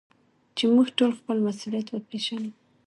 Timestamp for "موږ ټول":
0.73-1.11